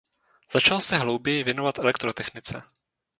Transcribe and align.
Začal 0.51 0.81
se 0.81 0.97
hlouběji 0.97 1.43
věnovat 1.43 1.77
elektrotechnice. 1.79 2.63